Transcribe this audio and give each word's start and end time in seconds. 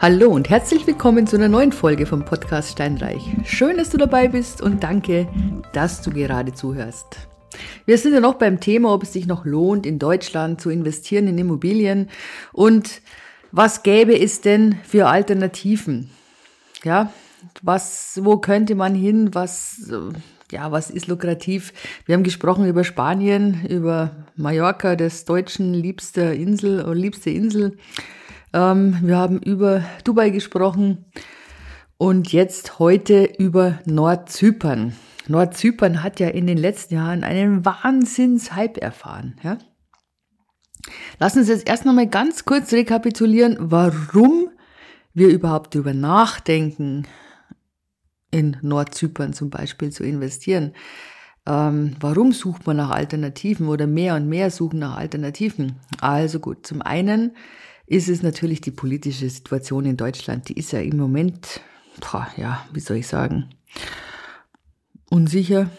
Hallo 0.00 0.30
und 0.30 0.50
herzlich 0.50 0.86
willkommen 0.86 1.26
zu 1.26 1.36
einer 1.36 1.48
neuen 1.48 1.72
Folge 1.72 2.06
vom 2.06 2.24
Podcast 2.24 2.72
Steinreich. 2.72 3.22
Schön, 3.44 3.76
dass 3.76 3.90
du 3.90 3.96
dabei 3.96 4.28
bist 4.28 4.60
und 4.60 4.82
danke, 4.82 5.26
dass 5.72 6.02
du 6.02 6.10
gerade 6.10 6.52
zuhörst. 6.52 7.28
Wir 7.86 7.96
sind 7.96 8.12
ja 8.12 8.20
noch 8.20 8.34
beim 8.34 8.60
Thema, 8.60 8.92
ob 8.92 9.04
es 9.04 9.12
sich 9.12 9.26
noch 9.26 9.46
lohnt, 9.46 9.86
in 9.86 9.98
Deutschland 9.98 10.60
zu 10.60 10.70
investieren 10.70 11.28
in 11.28 11.38
Immobilien 11.38 12.10
und 12.52 13.00
was 13.52 13.82
gäbe 13.82 14.18
es 14.18 14.42
denn 14.42 14.76
für 14.84 15.06
Alternativen? 15.06 16.10
Ja, 16.84 17.12
was, 17.62 18.20
wo 18.22 18.36
könnte 18.36 18.74
man 18.74 18.94
hin? 18.94 19.34
Was, 19.34 19.90
ja, 20.50 20.70
was 20.70 20.90
ist 20.90 21.06
lukrativ? 21.06 21.72
Wir 22.04 22.14
haben 22.14 22.22
gesprochen 22.22 22.66
über 22.66 22.84
Spanien, 22.84 23.64
über 23.68 24.26
Mallorca, 24.36 24.96
das 24.96 25.24
deutschen 25.24 25.74
liebste 25.74 26.20
Insel 26.20 26.82
und 26.82 26.96
liebste 26.96 27.30
Insel. 27.30 27.78
Ähm, 28.52 28.98
wir 29.02 29.16
haben 29.16 29.38
über 29.38 29.84
Dubai 30.04 30.30
gesprochen 30.30 31.04
und 31.98 32.32
jetzt 32.32 32.78
heute 32.78 33.24
über 33.24 33.78
Nordzypern. 33.84 34.94
Nordzypern 35.28 36.02
hat 36.02 36.20
ja 36.20 36.28
in 36.28 36.46
den 36.46 36.58
letzten 36.58 36.94
Jahren 36.94 37.24
einen 37.24 37.64
Wahnsinnshype 37.64 38.80
erfahren. 38.80 39.36
Ja? 39.42 39.58
Lassen 41.18 41.44
Sie 41.44 41.52
uns 41.52 41.60
jetzt 41.60 41.68
erst 41.68 41.84
nochmal 41.84 42.08
ganz 42.08 42.44
kurz 42.44 42.72
rekapitulieren, 42.72 43.56
warum 43.58 44.50
wir 45.14 45.28
überhaupt 45.28 45.74
darüber 45.74 45.94
nachdenken, 45.94 47.06
in 48.30 48.56
Nordzypern 48.60 49.32
zum 49.32 49.50
Beispiel 49.50 49.90
zu 49.90 50.04
investieren. 50.04 50.74
Ähm, 51.46 51.96
warum 52.00 52.32
sucht 52.32 52.66
man 52.66 52.76
nach 52.76 52.90
Alternativen 52.90 53.68
oder 53.68 53.86
mehr 53.86 54.14
und 54.16 54.28
mehr 54.28 54.50
suchen 54.50 54.80
nach 54.80 54.96
Alternativen? 54.96 55.76
Also 56.00 56.40
gut, 56.40 56.66
zum 56.66 56.82
einen 56.82 57.36
ist 57.86 58.08
es 58.08 58.22
natürlich 58.22 58.60
die 58.60 58.72
politische 58.72 59.30
Situation 59.30 59.86
in 59.86 59.96
Deutschland. 59.96 60.48
Die 60.48 60.58
ist 60.58 60.72
ja 60.72 60.80
im 60.80 60.96
Moment, 60.96 61.60
boah, 62.00 62.28
ja, 62.36 62.66
wie 62.72 62.80
soll 62.80 62.98
ich 62.98 63.06
sagen, 63.06 63.50
unsicher. 65.08 65.70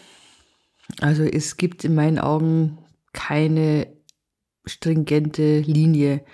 Also 1.00 1.22
es 1.22 1.56
gibt 1.58 1.84
in 1.84 1.94
meinen 1.94 2.18
Augen 2.18 2.78
keine 3.12 3.88
stringente 4.64 5.60
Linie. 5.60 6.24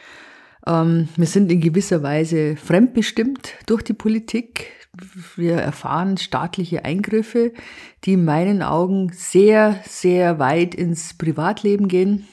Ähm, 0.66 1.08
wir 1.16 1.26
sind 1.26 1.50
in 1.50 1.60
gewisser 1.60 2.02
Weise 2.02 2.56
fremdbestimmt 2.56 3.54
durch 3.66 3.82
die 3.82 3.94
Politik. 3.94 4.70
Wir 5.34 5.56
erfahren 5.56 6.18
staatliche 6.18 6.84
Eingriffe, 6.84 7.52
die 8.04 8.12
in 8.12 8.24
meinen 8.24 8.62
Augen 8.62 9.10
sehr, 9.12 9.80
sehr 9.84 10.38
weit 10.38 10.76
ins 10.76 11.14
Privatleben 11.14 11.88
gehen 11.88 12.28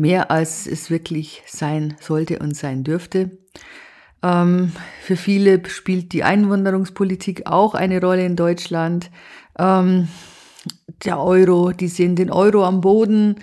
mehr 0.00 0.30
als 0.30 0.66
es 0.66 0.90
wirklich 0.90 1.42
sein 1.46 1.94
sollte 2.00 2.38
und 2.38 2.56
sein 2.56 2.84
dürfte. 2.84 3.30
Ähm, 4.22 4.72
für 5.02 5.16
viele 5.16 5.68
spielt 5.68 6.12
die 6.14 6.24
Einwanderungspolitik 6.24 7.46
auch 7.46 7.74
eine 7.74 8.00
Rolle 8.00 8.24
in 8.24 8.34
Deutschland. 8.34 9.10
Ähm, 9.58 10.08
der 11.04 11.20
Euro, 11.20 11.72
die 11.72 11.88
sehen 11.88 12.16
den 12.16 12.30
Euro 12.30 12.64
am 12.64 12.80
Boden, 12.80 13.36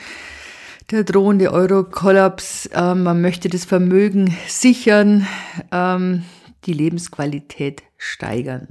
der 0.90 1.04
drohende 1.04 1.52
Euro-Kollaps, 1.52 2.70
ähm, 2.74 3.04
man 3.04 3.22
möchte 3.22 3.50
das 3.50 3.66
Vermögen 3.66 4.36
sichern, 4.48 5.28
ähm, 5.72 6.24
die 6.66 6.74
Lebensqualität 6.74 7.84
steigern. 7.98 8.70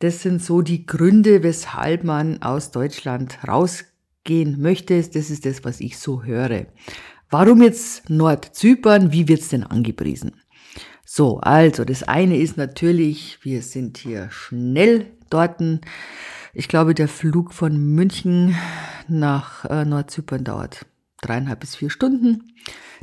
Das 0.00 0.22
sind 0.22 0.42
so 0.42 0.62
die 0.62 0.84
Gründe, 0.84 1.44
weshalb 1.44 2.02
man 2.02 2.42
aus 2.42 2.72
Deutschland 2.72 3.38
rausgeht 3.46 3.87
gehen 4.28 4.60
möchtest. 4.60 5.16
Das 5.16 5.30
ist 5.30 5.46
das, 5.46 5.64
was 5.64 5.80
ich 5.80 5.98
so 5.98 6.22
höre. 6.22 6.66
Warum 7.30 7.62
jetzt 7.62 8.08
Nordzypern? 8.10 9.10
Wie 9.10 9.26
wird's 9.26 9.48
denn 9.48 9.64
angepriesen? 9.64 10.32
So, 11.04 11.38
also 11.38 11.84
das 11.84 12.02
eine 12.02 12.36
ist 12.36 12.58
natürlich, 12.58 13.38
wir 13.42 13.62
sind 13.62 13.96
hier 13.96 14.30
schnell 14.30 15.06
dorten. 15.30 15.80
Ich 16.52 16.68
glaube, 16.68 16.94
der 16.94 17.08
Flug 17.08 17.54
von 17.54 17.94
München 17.94 18.54
nach 19.08 19.64
äh, 19.64 19.86
Nordzypern 19.86 20.44
dauert 20.44 20.84
dreieinhalb 21.22 21.60
bis 21.60 21.74
vier 21.76 21.90
Stunden. 21.90 22.52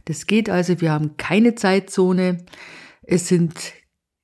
Das 0.06 0.28
geht 0.28 0.50
also, 0.50 0.80
wir 0.80 0.92
haben 0.92 1.18
keine 1.18 1.56
Zeitzone. 1.56 2.46
Es 3.02 3.28
sind 3.28 3.74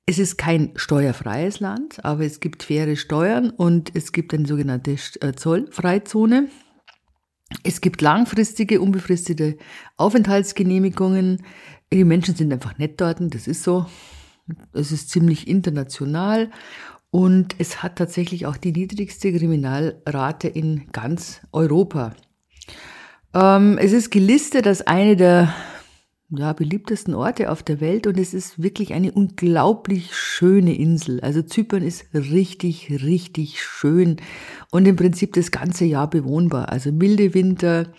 es 0.04 0.18
ist 0.18 0.36
kein 0.36 0.72
steuerfreies 0.74 1.60
Land, 1.60 2.04
aber 2.04 2.24
es 2.24 2.40
gibt 2.40 2.64
faire 2.64 2.96
Steuern 2.96 3.50
und 3.50 3.94
es 3.94 4.10
gibt 4.12 4.34
eine 4.34 4.46
sogenannte 4.46 4.96
äh, 5.20 5.32
Zollfreizone. 5.32 6.48
Es 7.62 7.80
gibt 7.80 8.00
langfristige, 8.00 8.80
unbefristete 8.80 9.56
Aufenthaltsgenehmigungen. 9.96 11.42
Die 11.92 12.04
Menschen 12.04 12.34
sind 12.34 12.52
einfach 12.52 12.78
nett 12.78 13.00
dort, 13.00 13.18
das 13.34 13.46
ist 13.46 13.62
so. 13.62 13.86
Es 14.72 14.92
ist 14.92 15.10
ziemlich 15.10 15.46
international 15.46 16.50
und 17.10 17.54
es 17.58 17.82
hat 17.82 17.96
tatsächlich 17.96 18.46
auch 18.46 18.56
die 18.56 18.72
niedrigste 18.72 19.32
Kriminalrate 19.32 20.48
in 20.48 20.90
ganz 20.92 21.42
Europa. 21.52 22.14
Ähm, 23.34 23.78
es 23.78 23.92
ist 23.92 24.10
gelistet 24.10 24.66
als 24.66 24.86
eine 24.86 25.16
der 25.16 25.54
ja, 26.34 26.52
beliebtesten 26.52 27.14
Orte 27.14 27.50
auf 27.50 27.62
der 27.62 27.80
Welt 27.80 28.06
und 28.06 28.18
es 28.18 28.32
ist 28.32 28.62
wirklich 28.62 28.94
eine 28.94 29.12
unglaublich 29.12 30.14
schöne 30.14 30.74
Insel. 30.74 31.20
Also 31.20 31.42
Zypern 31.42 31.82
ist 31.82 32.06
richtig, 32.14 32.90
richtig 32.90 33.62
schön 33.62 34.16
und 34.70 34.86
im 34.86 34.96
Prinzip 34.96 35.34
das 35.34 35.50
ganze 35.50 35.84
Jahr 35.84 36.08
bewohnbar. 36.08 36.70
Also 36.70 36.90
milde 36.90 37.34
Winter, 37.34 37.92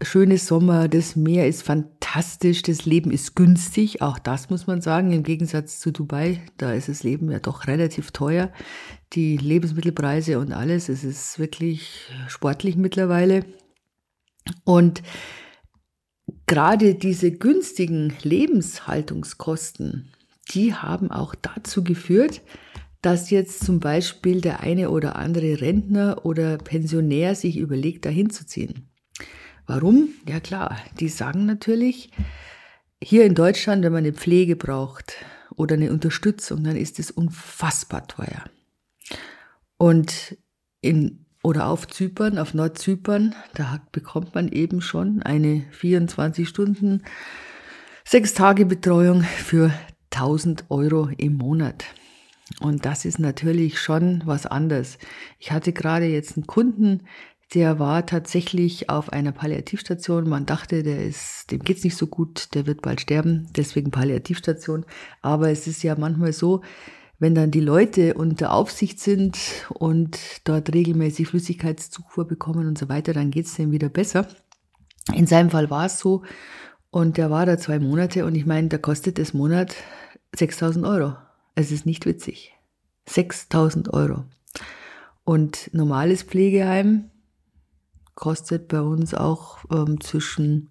schöne 0.00 0.38
Sommer, 0.38 0.88
das 0.88 1.14
Meer 1.14 1.46
ist 1.46 1.62
fantastisch, 1.62 2.62
das 2.62 2.86
Leben 2.86 3.10
ist 3.10 3.36
günstig, 3.36 4.00
auch 4.00 4.18
das 4.18 4.48
muss 4.48 4.66
man 4.66 4.80
sagen, 4.80 5.12
im 5.12 5.22
Gegensatz 5.22 5.78
zu 5.78 5.92
Dubai, 5.92 6.40
da 6.56 6.72
ist 6.72 6.88
das 6.88 7.02
Leben 7.02 7.30
ja 7.30 7.38
doch 7.38 7.66
relativ 7.66 8.12
teuer. 8.12 8.50
Die 9.12 9.36
Lebensmittelpreise 9.36 10.38
und 10.38 10.52
alles, 10.52 10.88
es 10.88 11.04
ist 11.04 11.38
wirklich 11.38 12.10
sportlich 12.28 12.76
mittlerweile. 12.76 13.44
Und 14.64 15.02
gerade 16.46 16.94
diese 16.94 17.32
günstigen 17.32 18.14
Lebenshaltungskosten, 18.22 20.12
die 20.50 20.74
haben 20.74 21.10
auch 21.10 21.34
dazu 21.34 21.82
geführt, 21.84 22.42
dass 23.00 23.30
jetzt 23.30 23.64
zum 23.64 23.80
Beispiel 23.80 24.40
der 24.40 24.60
eine 24.60 24.90
oder 24.90 25.16
andere 25.16 25.60
Rentner 25.60 26.24
oder 26.24 26.58
Pensionär 26.58 27.34
sich 27.34 27.56
überlegt, 27.56 28.04
dahin 28.04 28.30
zu 28.30 28.46
ziehen. 28.46 28.88
Warum? 29.66 30.10
Ja 30.28 30.40
klar, 30.40 30.76
die 31.00 31.08
sagen 31.08 31.46
natürlich, 31.46 32.10
hier 33.02 33.24
in 33.24 33.34
Deutschland, 33.34 33.82
wenn 33.82 33.92
man 33.92 34.04
eine 34.04 34.12
Pflege 34.12 34.54
braucht 34.54 35.16
oder 35.56 35.74
eine 35.74 35.92
Unterstützung, 35.92 36.62
dann 36.62 36.76
ist 36.76 36.98
es 36.98 37.10
unfassbar 37.10 38.06
teuer. 38.06 38.44
Und 39.76 40.36
in 40.80 41.21
oder 41.42 41.68
auf 41.68 41.88
Zypern, 41.88 42.38
auf 42.38 42.54
Nordzypern, 42.54 43.34
da 43.54 43.80
bekommt 43.90 44.34
man 44.34 44.48
eben 44.48 44.80
schon 44.80 45.22
eine 45.22 45.64
24 45.72 46.48
Stunden, 46.48 47.02
sechs 48.04 48.34
Tage 48.34 48.66
Betreuung 48.66 49.22
für 49.22 49.72
1000 50.10 50.64
Euro 50.68 51.08
im 51.16 51.36
Monat. 51.36 51.84
Und 52.60 52.84
das 52.84 53.04
ist 53.04 53.18
natürlich 53.18 53.80
schon 53.80 54.22
was 54.24 54.46
anderes. 54.46 54.98
Ich 55.38 55.52
hatte 55.52 55.72
gerade 55.72 56.06
jetzt 56.06 56.36
einen 56.36 56.46
Kunden, 56.46 57.00
der 57.54 57.78
war 57.78 58.06
tatsächlich 58.06 58.88
auf 58.88 59.12
einer 59.12 59.32
Palliativstation. 59.32 60.28
Man 60.28 60.46
dachte, 60.46 60.82
der 60.82 61.04
ist, 61.04 61.50
dem 61.50 61.60
geht's 61.60 61.84
nicht 61.84 61.96
so 61.96 62.06
gut, 62.06 62.54
der 62.54 62.66
wird 62.66 62.82
bald 62.82 63.00
sterben, 63.00 63.48
deswegen 63.56 63.90
Palliativstation. 63.90 64.86
Aber 65.20 65.50
es 65.50 65.66
ist 65.66 65.82
ja 65.82 65.94
manchmal 65.96 66.32
so, 66.32 66.62
wenn 67.22 67.36
dann 67.36 67.52
die 67.52 67.60
Leute 67.60 68.14
unter 68.14 68.52
Aufsicht 68.52 68.98
sind 68.98 69.38
und 69.68 70.18
dort 70.42 70.74
regelmäßig 70.74 71.28
Flüssigkeitszufuhr 71.28 72.26
bekommen 72.26 72.66
und 72.66 72.76
so 72.76 72.88
weiter, 72.88 73.12
dann 73.12 73.30
geht's 73.30 73.54
denen 73.54 73.70
wieder 73.70 73.88
besser. 73.88 74.26
In 75.14 75.28
seinem 75.28 75.50
Fall 75.50 75.70
war 75.70 75.86
es 75.86 76.00
so 76.00 76.24
und 76.90 77.18
der 77.18 77.30
war 77.30 77.46
da 77.46 77.58
zwei 77.58 77.78
Monate 77.78 78.26
und 78.26 78.34
ich 78.34 78.44
meine, 78.44 78.66
da 78.66 78.76
kostet 78.76 79.20
das 79.20 79.34
Monat 79.34 79.76
6000 80.34 80.84
Euro. 80.84 81.14
Es 81.54 81.70
ist 81.70 81.86
nicht 81.86 82.06
witzig. 82.06 82.54
6000 83.06 83.94
Euro. 83.94 84.24
Und 85.22 85.70
normales 85.72 86.24
Pflegeheim 86.24 87.08
kostet 88.16 88.66
bei 88.66 88.80
uns 88.80 89.14
auch 89.14 89.58
ähm, 89.70 90.00
zwischen 90.00 90.70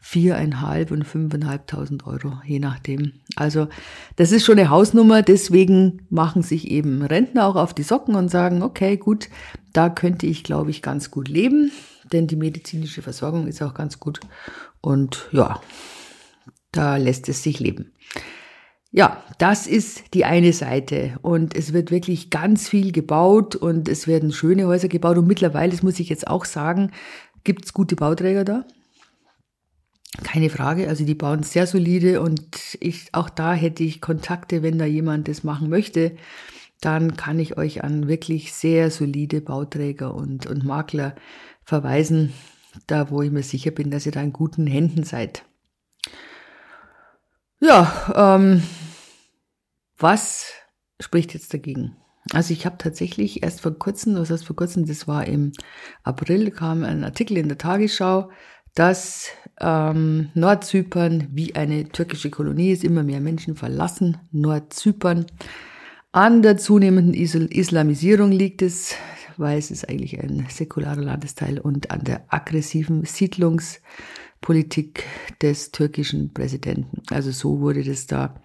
viereinhalb 0.00 0.90
und 0.90 1.04
fünfeinhalbtausend 1.04 2.06
Euro, 2.06 2.40
je 2.44 2.60
nachdem. 2.60 3.12
Also 3.36 3.68
das 4.16 4.32
ist 4.32 4.44
schon 4.44 4.58
eine 4.58 4.70
Hausnummer, 4.70 5.22
deswegen 5.22 6.06
machen 6.08 6.42
sich 6.42 6.70
eben 6.70 7.02
Rentner 7.02 7.46
auch 7.46 7.56
auf 7.56 7.74
die 7.74 7.82
Socken 7.82 8.14
und 8.14 8.30
sagen, 8.30 8.62
okay, 8.62 8.96
gut, 8.96 9.28
da 9.72 9.88
könnte 9.90 10.26
ich, 10.26 10.44
glaube 10.44 10.70
ich, 10.70 10.82
ganz 10.82 11.10
gut 11.10 11.28
leben, 11.28 11.72
denn 12.12 12.26
die 12.26 12.36
medizinische 12.36 13.02
Versorgung 13.02 13.46
ist 13.48 13.60
auch 13.60 13.74
ganz 13.74 13.98
gut. 13.98 14.20
Und 14.80 15.28
ja, 15.32 15.60
da 16.72 16.96
lässt 16.96 17.28
es 17.28 17.42
sich 17.42 17.58
leben. 17.58 17.92
Ja, 18.90 19.22
das 19.38 19.66
ist 19.66 20.14
die 20.14 20.24
eine 20.24 20.54
Seite. 20.54 21.18
Und 21.20 21.54
es 21.54 21.74
wird 21.74 21.90
wirklich 21.90 22.30
ganz 22.30 22.68
viel 22.68 22.92
gebaut 22.92 23.54
und 23.54 23.86
es 23.88 24.06
werden 24.06 24.32
schöne 24.32 24.66
Häuser 24.66 24.88
gebaut. 24.88 25.18
Und 25.18 25.26
mittlerweile, 25.26 25.72
das 25.72 25.82
muss 25.82 26.00
ich 26.00 26.08
jetzt 26.08 26.26
auch 26.26 26.46
sagen, 26.46 26.92
gibt 27.44 27.66
es 27.66 27.74
gute 27.74 27.96
Bauträger 27.96 28.44
da 28.44 28.64
Keine 30.24 30.50
Frage, 30.50 30.88
also 30.88 31.04
die 31.04 31.14
bauen 31.14 31.42
sehr 31.42 31.66
solide 31.66 32.20
und 32.20 32.76
ich, 32.80 33.08
auch 33.12 33.30
da 33.30 33.54
hätte 33.54 33.84
ich 33.84 34.00
Kontakte, 34.00 34.62
wenn 34.62 34.78
da 34.78 34.84
jemand 34.84 35.28
das 35.28 35.44
machen 35.44 35.68
möchte, 35.68 36.16
dann 36.80 37.16
kann 37.16 37.38
ich 37.38 37.56
euch 37.56 37.84
an 37.84 38.08
wirklich 38.08 38.52
sehr 38.52 38.90
solide 38.90 39.40
Bauträger 39.40 40.14
und, 40.14 40.46
und 40.46 40.64
Makler 40.64 41.14
verweisen, 41.62 42.32
da 42.86 43.10
wo 43.10 43.22
ich 43.22 43.30
mir 43.30 43.42
sicher 43.42 43.70
bin, 43.70 43.90
dass 43.90 44.06
ihr 44.06 44.12
da 44.12 44.20
in 44.20 44.32
guten 44.32 44.66
Händen 44.66 45.04
seid. 45.04 45.44
Ja, 47.60 48.36
ähm, 48.36 48.62
was 49.98 50.52
spricht 51.00 51.34
jetzt 51.34 51.52
dagegen? 51.52 51.96
Also 52.32 52.52
ich 52.52 52.66
habe 52.66 52.78
tatsächlich 52.78 53.42
erst 53.42 53.62
vor 53.62 53.76
kurzem, 53.78 54.16
was 54.16 54.30
heißt 54.30 54.44
vor 54.44 54.56
kurzem, 54.56 54.86
das 54.86 55.08
war 55.08 55.26
im 55.26 55.52
April, 56.02 56.50
kam 56.50 56.84
ein 56.84 57.02
Artikel 57.02 57.36
in 57.36 57.48
der 57.48 57.58
Tagesschau, 57.58 58.30
dass 58.74 59.30
ähm, 59.60 60.30
Nordzypern 60.34 61.28
wie 61.32 61.54
eine 61.54 61.88
türkische 61.88 62.30
Kolonie 62.30 62.72
ist, 62.72 62.84
immer 62.84 63.02
mehr 63.02 63.20
Menschen 63.20 63.56
verlassen 63.56 64.18
Nordzypern. 64.30 65.26
An 66.12 66.42
der 66.42 66.56
zunehmenden 66.56 67.14
Islamisierung 67.14 68.32
liegt 68.32 68.62
es, 68.62 68.94
weil 69.36 69.58
es 69.58 69.70
ist 69.70 69.88
eigentlich 69.88 70.18
ein 70.20 70.46
säkularer 70.48 71.02
Landesteil 71.02 71.58
und 71.58 71.90
an 71.90 72.04
der 72.04 72.24
aggressiven 72.28 73.04
Siedlungspolitik 73.04 75.04
des 75.42 75.70
türkischen 75.70 76.32
Präsidenten. 76.32 77.02
Also 77.10 77.30
so 77.30 77.60
wurde 77.60 77.84
das 77.84 78.06
da 78.06 78.40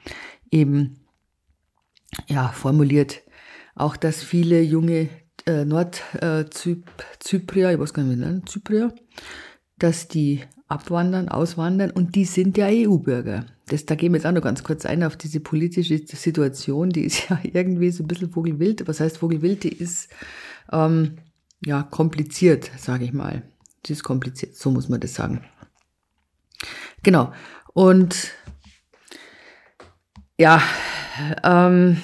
eben 0.52 1.00
ja 2.28 2.50
formuliert. 2.50 3.22
Auch 3.76 3.98
dass 3.98 4.22
viele 4.22 4.62
junge 4.62 5.10
äh, 5.46 5.66
Nordzyprier, 5.66 7.70
äh, 7.70 7.74
ich 7.74 7.80
weiß 7.80 7.94
gar 7.94 8.04
nicht, 8.04 8.20
nennen, 8.20 8.46
Zyprier, 8.46 8.94
dass 9.78 10.08
die 10.08 10.42
abwandern, 10.68 11.30
auswandern 11.30 11.92
und 11.92 12.16
die 12.16 12.26
sind 12.26 12.58
ja 12.58 12.68
EU-Bürger. 12.70 13.46
Das, 13.68 13.86
da 13.86 13.96
gehen 13.96 14.12
wir 14.12 14.18
jetzt 14.18 14.26
auch 14.26 14.32
noch 14.32 14.42
ganz 14.42 14.64
kurz 14.64 14.86
ein 14.86 15.04
auf 15.04 15.16
diese 15.16 15.40
politische 15.40 15.98
Situation, 15.98 16.90
die 16.90 17.04
ist 17.04 17.30
ja 17.30 17.40
irgendwie 17.44 17.92
so 17.92 18.04
ein 18.04 18.08
bisschen 18.08 18.32
vogelwild. 18.32 18.88
Was 18.88 19.00
heißt 19.00 19.18
vogelwild? 19.18 19.64
Die 19.64 19.74
ist 19.74 20.10
ähm, 20.72 21.18
ja 21.66 21.84
kompliziert, 21.84 22.72
sage 22.78 23.06
ich 23.06 23.14
mal. 23.14 23.44
Die 23.86 23.94
ist 23.94 24.04
kompliziert, 24.04 24.56
so 24.56 24.72
muss 24.72 24.90
man 24.90 25.00
das 25.00 25.14
sagen. 25.14 25.44
Genau. 27.04 27.34
Und 27.74 28.32
ja, 30.40 30.62
ähm, 31.44 31.98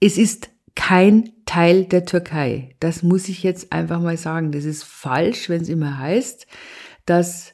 es 0.00 0.18
ist 0.18 0.50
kein 0.74 1.41
Teil 1.52 1.84
der 1.84 2.06
Türkei. 2.06 2.70
Das 2.80 3.02
muss 3.02 3.28
ich 3.28 3.42
jetzt 3.42 3.72
einfach 3.74 4.00
mal 4.00 4.16
sagen. 4.16 4.52
Das 4.52 4.64
ist 4.64 4.84
falsch, 4.84 5.50
wenn 5.50 5.60
es 5.60 5.68
immer 5.68 5.98
heißt, 5.98 6.46
dass, 7.04 7.52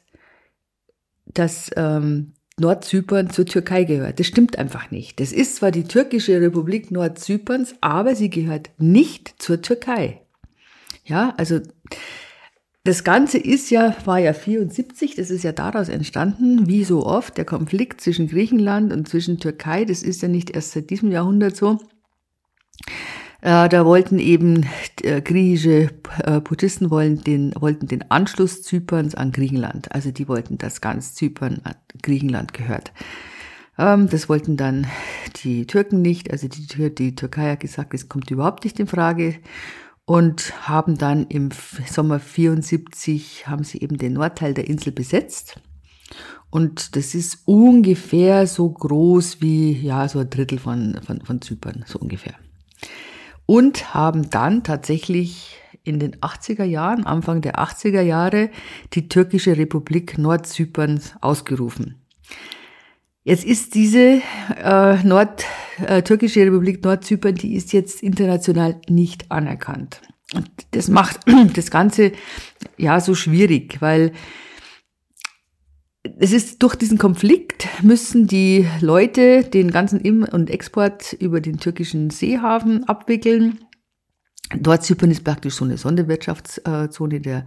dass 1.25 1.69
ähm, 1.75 2.31
Nordzypern 2.57 3.29
zur 3.29 3.45
Türkei 3.45 3.83
gehört. 3.83 4.21
Das 4.21 4.27
stimmt 4.27 4.57
einfach 4.57 4.89
nicht. 4.89 5.19
Das 5.19 5.33
ist 5.33 5.57
zwar 5.57 5.71
die 5.71 5.83
türkische 5.83 6.39
Republik 6.39 6.91
Nordzyperns, 6.91 7.75
aber 7.81 8.15
sie 8.15 8.29
gehört 8.29 8.69
nicht 8.77 9.33
zur 9.37 9.61
Türkei. 9.61 10.21
Ja, 11.03 11.33
also 11.35 11.59
das 12.85 13.03
Ganze 13.03 13.37
ist 13.37 13.69
ja, 13.69 13.97
war 14.05 14.19
ja 14.19 14.31
74, 14.31 15.15
das 15.15 15.29
ist 15.29 15.43
ja 15.43 15.51
daraus 15.51 15.89
entstanden, 15.89 16.69
wie 16.69 16.85
so 16.85 17.05
oft, 17.05 17.35
der 17.37 17.43
Konflikt 17.43 17.99
zwischen 17.99 18.29
Griechenland 18.29 18.93
und 18.93 19.09
zwischen 19.09 19.39
Türkei, 19.39 19.83
das 19.83 20.03
ist 20.03 20.21
ja 20.21 20.29
nicht 20.29 20.51
erst 20.51 20.71
seit 20.71 20.89
diesem 20.89 21.11
Jahrhundert 21.11 21.57
so. 21.57 21.79
Äh, 23.41 23.69
da 23.69 23.85
wollten 23.85 24.19
eben 24.19 24.65
äh, 25.01 25.21
griechische 25.21 25.91
äh, 26.23 26.41
Buddhisten 26.41 26.91
wollen 26.91 27.23
den, 27.23 27.53
wollten 27.57 27.87
den 27.87 28.09
Anschluss 28.11 28.63
Zyperns 28.63 29.15
an 29.15 29.31
Griechenland. 29.31 29.91
Also 29.93 30.11
die 30.11 30.27
wollten, 30.27 30.57
dass 30.57 30.81
ganz 30.81 31.13
Zypern 31.13 31.61
an 31.63 31.75
Griechenland 32.01 32.53
gehört. 32.53 32.91
Ähm, 33.77 34.09
das 34.09 34.27
wollten 34.27 34.57
dann 34.57 34.87
die 35.43 35.65
Türken 35.65 36.01
nicht. 36.01 36.31
Also 36.31 36.49
die, 36.49 36.93
die 36.93 37.15
Türkei 37.15 37.51
hat 37.51 37.61
gesagt, 37.61 37.93
es 37.93 38.09
kommt 38.09 38.29
überhaupt 38.29 38.65
nicht 38.65 38.79
in 38.79 38.87
Frage. 38.87 39.35
Und 40.03 40.67
haben 40.67 40.97
dann 40.97 41.27
im 41.27 41.49
Sommer 41.87 42.19
74 42.19 43.47
haben 43.47 43.63
sie 43.63 43.79
eben 43.79 43.97
den 43.97 44.13
Nordteil 44.13 44.55
der 44.55 44.67
Insel 44.67 44.91
besetzt. 44.91 45.61
Und 46.49 46.95
das 46.95 47.13
ist 47.13 47.43
ungefähr 47.45 48.47
so 48.47 48.71
groß 48.71 49.39
wie, 49.39 49.71
ja, 49.71 50.09
so 50.09 50.17
ein 50.17 50.29
Drittel 50.31 50.57
von, 50.57 50.99
von, 51.05 51.21
von 51.21 51.41
Zypern, 51.41 51.83
so 51.85 51.99
ungefähr 51.99 52.33
und 53.49 53.95
haben 53.95 54.29
dann 54.29 54.63
tatsächlich 54.63 55.57
in 55.83 55.97
den 55.97 56.17
80er 56.17 56.65
Jahren, 56.65 57.03
Anfang 57.03 57.41
der 57.41 57.55
80er 57.55 58.01
Jahre, 58.01 58.51
die 58.93 59.09
türkische 59.09 59.57
Republik 59.57 60.19
Nordzyperns 60.19 61.15
ausgerufen. 61.19 61.95
Jetzt 63.23 63.43
ist 63.43 63.73
diese 63.73 64.21
äh, 64.55 65.03
Nord, 65.03 65.45
äh, 65.83 66.03
türkische 66.03 66.41
Republik 66.41 66.83
Nordzypern, 66.83 67.33
die 67.33 67.55
ist 67.55 67.73
jetzt 67.73 68.03
international 68.03 68.79
nicht 68.87 69.31
anerkannt. 69.31 70.01
Und 70.35 70.47
das 70.71 70.87
macht 70.87 71.21
das 71.55 71.71
Ganze 71.71 72.11
ja 72.77 72.99
so 72.99 73.15
schwierig, 73.15 73.81
weil 73.81 74.11
es 76.03 76.31
ist 76.31 76.63
durch 76.63 76.75
diesen 76.75 76.97
Konflikt 76.97 77.67
müssen 77.81 78.27
die 78.27 78.65
Leute 78.79 79.43
den 79.43 79.71
ganzen 79.71 79.99
Im- 79.99 80.23
und 80.23 80.49
Export 80.49 81.13
über 81.13 81.41
den 81.41 81.57
türkischen 81.57 82.09
Seehafen 82.09 82.85
abwickeln. 82.85 83.59
Dort 84.55 84.83
Zypern 84.83 85.11
ist 85.11 85.23
praktisch 85.23 85.55
so 85.55 85.65
eine 85.65 85.77
Sonderwirtschaftszone 85.77 87.19
der 87.19 87.45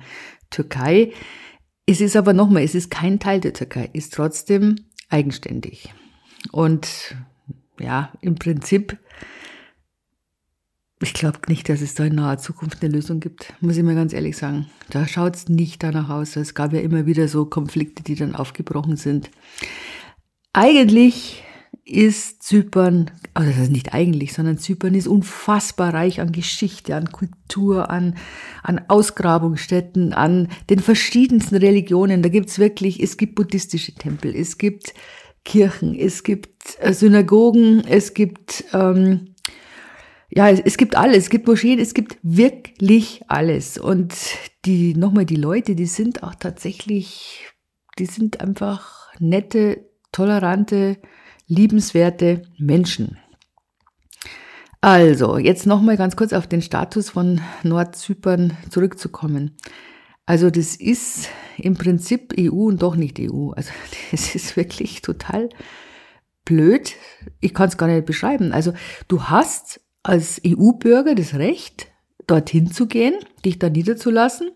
Türkei. 0.50 1.12
Es 1.86 2.00
ist 2.00 2.14
aber 2.14 2.32
nochmal, 2.32 2.62
es 2.62 2.74
ist 2.74 2.90
kein 2.90 3.18
Teil 3.18 3.40
der 3.40 3.54
Türkei, 3.54 3.90
ist 3.92 4.14
trotzdem 4.14 4.76
eigenständig. 5.08 5.92
Und 6.52 7.16
ja, 7.80 8.12
im 8.20 8.36
Prinzip 8.36 8.98
ich 11.02 11.14
glaube 11.14 11.38
nicht, 11.48 11.68
dass 11.68 11.80
es 11.80 11.94
da 11.94 12.04
in 12.04 12.14
naher 12.14 12.38
Zukunft 12.38 12.82
eine 12.82 12.94
Lösung 12.94 13.20
gibt, 13.20 13.52
muss 13.60 13.76
ich 13.76 13.82
mal 13.82 13.94
ganz 13.94 14.12
ehrlich 14.12 14.36
sagen. 14.36 14.66
Da 14.90 15.06
schaut 15.06 15.36
es 15.36 15.48
nicht 15.48 15.82
danach 15.82 16.08
aus. 16.10 16.36
Es 16.36 16.54
gab 16.54 16.72
ja 16.72 16.80
immer 16.80 17.06
wieder 17.06 17.28
so 17.28 17.44
Konflikte, 17.44 18.02
die 18.02 18.14
dann 18.14 18.34
aufgebrochen 18.34 18.96
sind. 18.96 19.30
Eigentlich 20.52 21.42
ist 21.84 22.42
Zypern, 22.42 23.10
also 23.34 23.50
das 23.50 23.62
ist 23.62 23.72
nicht 23.72 23.92
eigentlich, 23.92 24.32
sondern 24.32 24.58
Zypern 24.58 24.94
ist 24.94 25.08
unfassbar 25.08 25.92
reich 25.92 26.20
an 26.20 26.30
Geschichte, 26.30 26.94
an 26.94 27.10
Kultur, 27.10 27.90
an, 27.90 28.16
an 28.62 28.80
Ausgrabungsstätten, 28.88 30.12
an 30.12 30.48
den 30.70 30.78
verschiedensten 30.78 31.56
Religionen. 31.56 32.22
Da 32.22 32.28
gibt's 32.28 32.58
wirklich, 32.58 33.02
es 33.02 33.16
gibt 33.16 33.34
buddhistische 33.34 33.94
Tempel, 33.94 34.34
es 34.36 34.58
gibt 34.58 34.94
Kirchen, 35.44 35.94
es 35.96 36.22
gibt 36.22 36.78
äh, 36.78 36.92
Synagogen, 36.92 37.82
es 37.86 38.14
gibt 38.14 38.64
ähm, 38.72 39.31
ja, 40.34 40.48
es, 40.48 40.60
es 40.60 40.76
gibt 40.78 40.96
alles, 40.96 41.24
es 41.24 41.30
gibt 41.30 41.46
Moscheen, 41.46 41.78
es 41.78 41.92
gibt 41.92 42.16
wirklich 42.22 43.22
alles. 43.28 43.76
Und 43.76 44.14
die, 44.64 44.94
nochmal, 44.94 45.26
die 45.26 45.36
Leute, 45.36 45.74
die 45.74 45.86
sind 45.86 46.22
auch 46.22 46.34
tatsächlich, 46.34 47.48
die 47.98 48.06
sind 48.06 48.40
einfach 48.40 49.12
nette, 49.18 49.90
tolerante, 50.10 50.96
liebenswerte 51.48 52.42
Menschen. 52.58 53.18
Also, 54.80 55.36
jetzt 55.36 55.66
nochmal 55.66 55.98
ganz 55.98 56.16
kurz 56.16 56.32
auf 56.32 56.46
den 56.46 56.62
Status 56.62 57.10
von 57.10 57.42
Nordzypern 57.62 58.56
zurückzukommen. 58.70 59.58
Also, 60.24 60.48
das 60.48 60.76
ist 60.76 61.28
im 61.58 61.74
Prinzip 61.74 62.34
EU 62.40 62.68
und 62.68 62.80
doch 62.80 62.96
nicht 62.96 63.20
EU. 63.20 63.50
Also, 63.50 63.70
das 64.10 64.34
ist 64.34 64.56
wirklich 64.56 65.02
total 65.02 65.50
blöd. 66.46 66.94
Ich 67.40 67.52
kann 67.52 67.68
es 67.68 67.76
gar 67.76 67.86
nicht 67.86 68.06
beschreiben. 68.06 68.52
Also, 68.52 68.72
du 69.08 69.24
hast 69.24 69.82
als 70.02 70.40
EU-Bürger 70.46 71.14
das 71.14 71.34
Recht, 71.34 71.88
dorthin 72.26 72.70
zu 72.70 72.86
gehen, 72.86 73.14
dich 73.44 73.58
da 73.58 73.68
niederzulassen. 73.68 74.50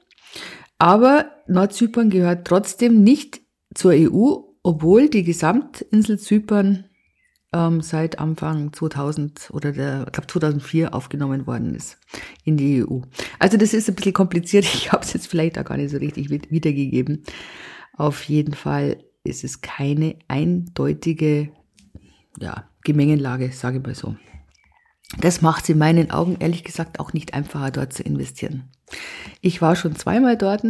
Aber 0.79 1.31
Nordzypern 1.47 2.11
gehört 2.11 2.47
trotzdem 2.47 3.03
nicht 3.03 3.41
zur 3.75 3.93
EU, 3.93 4.39
obwohl 4.63 5.09
die 5.09 5.23
Gesamtinsel 5.23 6.19
Zypern 6.19 6.87
ähm, 7.53 7.81
seit 7.81 8.19
Anfang 8.19 8.73
2000 8.73 9.51
oder 9.53 9.73
der, 9.73 10.05
ich 10.07 10.13
glaube 10.13 10.27
2004 10.27 10.95
aufgenommen 10.95 11.47
worden 11.47 11.75
ist 11.75 11.99
in 12.45 12.57
die 12.57 12.85
EU. 12.85 13.01
Also 13.39 13.57
das 13.57 13.73
ist 13.73 13.89
ein 13.89 13.95
bisschen 13.95 14.13
kompliziert. 14.13 14.65
Ich 14.75 14.93
habe 14.93 15.05
es 15.05 15.13
jetzt 15.13 15.29
vielleicht 15.29 15.59
auch 15.59 15.65
gar 15.65 15.77
nicht 15.77 15.91
so 15.91 15.99
richtig 15.99 16.31
wiedergegeben. 16.31 17.23
Auf 17.97 18.25
jeden 18.25 18.55
Fall 18.55 18.99
ist 19.25 19.45
es 19.45 19.61
keine 19.61 20.17
eindeutige 20.29 21.51
ja, 22.39 22.69
Gemengenlage, 22.85 23.51
sage 23.53 23.79
ich 23.79 23.85
mal 23.85 23.95
so. 23.95 24.17
Das 25.21 25.43
macht 25.43 25.65
es 25.65 25.71
in 25.71 25.79
meinen 25.79 26.11
Augen 26.11 26.37
ehrlich 26.41 26.65
gesagt 26.65 27.01
auch 27.01 27.13
nicht 27.13 27.35
einfacher, 27.35 27.71
dort 27.71 27.93
zu 27.93 28.03
investieren. 28.03 28.65
Ich 29.41 29.61
war 29.63 29.75
schon 29.75 29.97
zweimal 29.97 30.37
dort, 30.37 30.63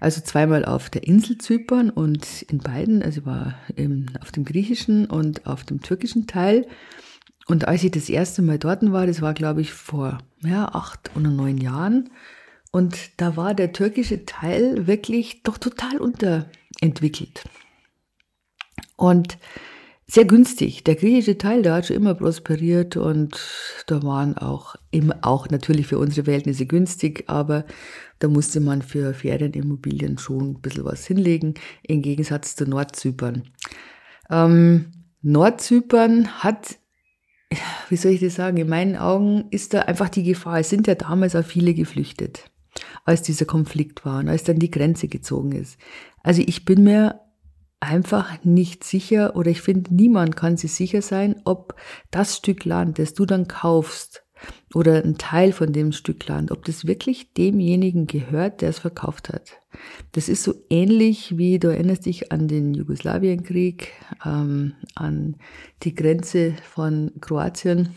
also 0.00 0.20
zweimal 0.20 0.64
auf 0.64 0.90
der 0.90 1.04
Insel 1.04 1.38
Zypern 1.38 1.90
und 1.90 2.42
in 2.42 2.58
beiden, 2.58 3.02
also 3.02 3.20
ich 3.20 3.26
war 3.26 3.54
auf 4.20 4.32
dem 4.32 4.44
griechischen 4.44 5.06
und 5.06 5.46
auf 5.46 5.64
dem 5.64 5.80
türkischen 5.80 6.26
Teil. 6.26 6.66
Und 7.46 7.68
als 7.68 7.84
ich 7.84 7.90
das 7.90 8.08
erste 8.08 8.42
Mal 8.42 8.58
dort 8.58 8.90
war, 8.90 9.06
das 9.06 9.22
war 9.22 9.34
glaube 9.34 9.60
ich 9.60 9.72
vor 9.72 10.18
ja, 10.42 10.66
acht 10.66 11.10
oder 11.14 11.30
neun 11.30 11.58
Jahren, 11.58 12.10
und 12.72 13.20
da 13.20 13.36
war 13.36 13.54
der 13.54 13.72
türkische 13.72 14.24
Teil 14.24 14.86
wirklich 14.86 15.42
doch 15.42 15.58
total 15.58 15.98
unterentwickelt. 15.98 17.44
Und 18.96 19.36
sehr 20.12 20.26
günstig. 20.26 20.84
Der 20.84 20.94
griechische 20.94 21.38
Teil, 21.38 21.62
der 21.62 21.72
hat 21.72 21.86
schon 21.86 21.96
immer 21.96 22.14
prosperiert 22.14 22.98
und 22.98 23.40
da 23.86 24.02
waren 24.02 24.36
auch 24.36 24.76
immer, 24.90 25.16
auch 25.22 25.48
natürlich 25.48 25.86
für 25.86 25.98
unsere 25.98 26.26
Verhältnisse 26.26 26.66
günstig, 26.66 27.24
aber 27.28 27.64
da 28.18 28.28
musste 28.28 28.60
man 28.60 28.82
für 28.82 29.14
Ferienimmobilien 29.14 30.18
schon 30.18 30.50
ein 30.50 30.60
bisschen 30.60 30.84
was 30.84 31.06
hinlegen, 31.06 31.54
im 31.82 32.02
Gegensatz 32.02 32.56
zu 32.56 32.66
Nordzypern. 32.66 33.44
Ähm, 34.28 34.92
Nordzypern 35.22 36.42
hat, 36.44 36.76
wie 37.88 37.96
soll 37.96 38.12
ich 38.12 38.20
das 38.20 38.34
sagen, 38.34 38.58
in 38.58 38.68
meinen 38.68 38.96
Augen 38.96 39.46
ist 39.50 39.72
da 39.72 39.80
einfach 39.80 40.10
die 40.10 40.24
Gefahr, 40.24 40.60
es 40.60 40.68
sind 40.68 40.86
ja 40.88 40.94
damals 40.94 41.34
auch 41.34 41.44
viele 41.44 41.72
geflüchtet, 41.72 42.50
als 43.06 43.22
dieser 43.22 43.46
Konflikt 43.46 44.04
war 44.04 44.18
und 44.18 44.28
als 44.28 44.44
dann 44.44 44.58
die 44.58 44.70
Grenze 44.70 45.08
gezogen 45.08 45.52
ist. 45.52 45.78
Also 46.22 46.42
ich 46.44 46.66
bin 46.66 46.84
mir 46.84 47.18
einfach 47.82 48.44
nicht 48.44 48.84
sicher 48.84 49.34
oder 49.34 49.50
ich 49.50 49.60
finde, 49.60 49.92
niemand 49.94 50.36
kann 50.36 50.56
sich 50.56 50.72
sicher 50.72 51.02
sein, 51.02 51.40
ob 51.44 51.74
das 52.10 52.36
Stück 52.36 52.64
Land, 52.64 52.98
das 52.98 53.12
du 53.12 53.26
dann 53.26 53.48
kaufst 53.48 54.24
oder 54.72 55.04
ein 55.04 55.18
Teil 55.18 55.52
von 55.52 55.72
dem 55.72 55.92
Stück 55.92 56.26
Land, 56.28 56.52
ob 56.52 56.64
das 56.64 56.86
wirklich 56.86 57.32
demjenigen 57.34 58.06
gehört, 58.06 58.60
der 58.60 58.70
es 58.70 58.78
verkauft 58.78 59.28
hat. 59.28 59.60
Das 60.12 60.28
ist 60.28 60.44
so 60.44 60.54
ähnlich 60.70 61.36
wie, 61.38 61.58
du 61.58 61.68
erinnerst 61.68 62.06
dich 62.06 62.30
an 62.30 62.46
den 62.46 62.72
Jugoslawienkrieg, 62.74 63.92
ähm, 64.24 64.74
an 64.94 65.36
die 65.82 65.94
Grenze 65.94 66.54
von 66.62 67.12
Kroatien. 67.20 67.90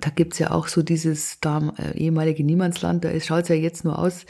Da 0.00 0.10
gibt's 0.10 0.38
ja 0.38 0.50
auch 0.50 0.66
so 0.66 0.82
dieses 0.82 1.38
da, 1.40 1.74
äh, 1.78 1.96
ehemalige 1.96 2.44
Niemandsland, 2.44 3.04
da 3.04 3.20
schaut's 3.20 3.48
ja 3.48 3.54
jetzt 3.54 3.84
nur 3.84 3.98
aus, 3.98 4.26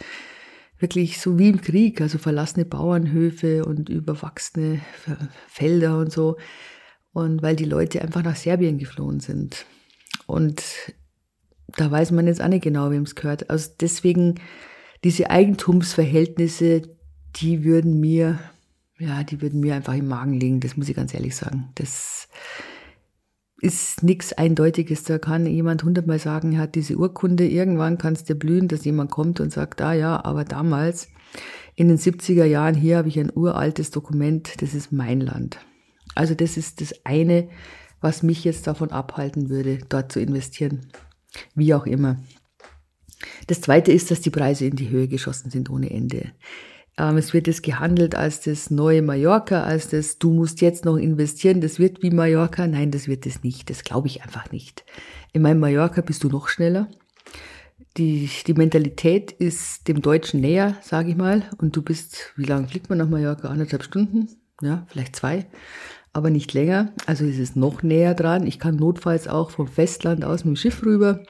wirklich 0.78 1.20
so 1.20 1.38
wie 1.38 1.48
im 1.48 1.60
Krieg, 1.60 2.00
also 2.00 2.18
verlassene 2.18 2.64
Bauernhöfe 2.64 3.64
und 3.64 3.88
überwachsene 3.88 4.80
Felder 5.48 5.98
und 5.98 6.12
so. 6.12 6.36
Und 7.12 7.42
weil 7.42 7.56
die 7.56 7.64
Leute 7.64 8.02
einfach 8.02 8.22
nach 8.22 8.36
Serbien 8.36 8.78
geflohen 8.78 9.20
sind. 9.20 9.66
Und 10.26 10.62
da 11.76 11.90
weiß 11.90 12.12
man 12.12 12.26
jetzt 12.26 12.42
auch 12.42 12.48
nicht 12.48 12.64
genau, 12.64 12.90
wem 12.90 13.02
es 13.02 13.14
gehört. 13.14 13.50
Also 13.50 13.70
deswegen 13.80 14.36
diese 15.04 15.30
Eigentumsverhältnisse, 15.30 16.82
die 17.36 17.64
würden 17.64 18.00
mir, 18.00 18.38
ja, 18.98 19.22
die 19.24 19.40
würden 19.40 19.60
mir 19.60 19.74
einfach 19.74 19.94
im 19.94 20.08
Magen 20.08 20.34
liegen. 20.34 20.60
Das 20.60 20.76
muss 20.76 20.88
ich 20.88 20.96
ganz 20.96 21.14
ehrlich 21.14 21.36
sagen. 21.36 21.70
Das, 21.74 22.28
ist 23.60 24.02
nichts 24.02 24.32
Eindeutiges. 24.32 25.04
Da 25.04 25.18
kann 25.18 25.46
jemand 25.46 25.82
hundertmal 25.82 26.18
sagen, 26.18 26.52
er 26.52 26.60
hat 26.60 26.74
diese 26.74 26.96
Urkunde. 26.96 27.46
Irgendwann 27.46 27.98
kann 27.98 28.14
es 28.14 28.24
dir 28.24 28.34
blühen, 28.34 28.68
dass 28.68 28.84
jemand 28.84 29.10
kommt 29.10 29.40
und 29.40 29.52
sagt, 29.52 29.80
ah 29.80 29.92
ja, 29.92 30.24
aber 30.24 30.44
damals 30.44 31.08
in 31.74 31.88
den 31.88 31.98
70er 31.98 32.44
Jahren 32.44 32.74
hier 32.74 32.98
habe 32.98 33.08
ich 33.08 33.18
ein 33.18 33.32
uraltes 33.34 33.90
Dokument, 33.90 34.60
das 34.62 34.74
ist 34.74 34.92
mein 34.92 35.20
Land. 35.20 35.58
Also 36.14 36.34
das 36.34 36.56
ist 36.56 36.80
das 36.80 36.94
eine, 37.04 37.48
was 38.00 38.22
mich 38.22 38.44
jetzt 38.44 38.66
davon 38.66 38.90
abhalten 38.90 39.48
würde, 39.48 39.78
dort 39.88 40.10
zu 40.10 40.20
investieren. 40.20 40.86
Wie 41.54 41.74
auch 41.74 41.86
immer. 41.86 42.18
Das 43.46 43.60
zweite 43.60 43.92
ist, 43.92 44.10
dass 44.10 44.20
die 44.20 44.30
Preise 44.30 44.66
in 44.66 44.76
die 44.76 44.88
Höhe 44.88 45.08
geschossen 45.08 45.50
sind 45.50 45.70
ohne 45.70 45.90
Ende. 45.90 46.32
Ähm, 46.98 47.16
es 47.16 47.32
wird 47.32 47.46
es 47.46 47.62
gehandelt 47.62 48.16
als 48.16 48.40
das 48.40 48.70
neue 48.70 49.02
Mallorca, 49.02 49.62
als 49.62 49.88
das, 49.88 50.18
du 50.18 50.32
musst 50.32 50.60
jetzt 50.60 50.84
noch 50.84 50.96
investieren, 50.96 51.60
das 51.60 51.78
wird 51.78 52.02
wie 52.02 52.10
Mallorca. 52.10 52.66
Nein, 52.66 52.90
das 52.90 53.06
wird 53.06 53.24
es 53.24 53.44
nicht. 53.44 53.70
Das 53.70 53.84
glaube 53.84 54.08
ich 54.08 54.22
einfach 54.22 54.50
nicht. 54.50 54.84
In 55.32 55.42
meinem 55.42 55.60
Mallorca 55.60 56.00
bist 56.00 56.24
du 56.24 56.28
noch 56.28 56.48
schneller. 56.48 56.88
Die, 57.96 58.28
die 58.46 58.54
Mentalität 58.54 59.30
ist 59.32 59.86
dem 59.88 60.02
Deutschen 60.02 60.40
näher, 60.40 60.76
sage 60.82 61.10
ich 61.10 61.16
mal. 61.16 61.44
Und 61.58 61.76
du 61.76 61.82
bist, 61.82 62.32
wie 62.36 62.44
lange 62.44 62.68
fliegt 62.68 62.88
man 62.88 62.98
nach 62.98 63.08
Mallorca? 63.08 63.48
Anderthalb 63.48 63.84
Stunden? 63.84 64.28
Ja, 64.60 64.84
vielleicht 64.88 65.14
zwei, 65.14 65.46
aber 66.12 66.30
nicht 66.30 66.52
länger. 66.52 66.92
Also 67.06 67.24
ist 67.24 67.38
es 67.38 67.54
noch 67.54 67.84
näher 67.84 68.14
dran. 68.14 68.46
Ich 68.46 68.58
kann 68.58 68.76
notfalls 68.76 69.28
auch 69.28 69.50
vom 69.50 69.68
Festland 69.68 70.24
aus 70.24 70.44
mit 70.44 70.56
dem 70.56 70.56
Schiff 70.56 70.84
rüber. 70.84 71.22